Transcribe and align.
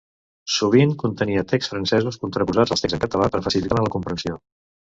Sovint 0.53 0.95
contenia 1.03 1.43
texts 1.51 1.73
francesos 1.75 2.19
contraposats 2.25 2.75
als 2.77 2.85
texts 2.87 2.99
en 2.99 3.07
català 3.07 3.31
per 3.37 3.43
a 3.43 3.47
facilitar-ne 3.49 3.89
la 3.91 3.97
comprensió. 3.99 4.43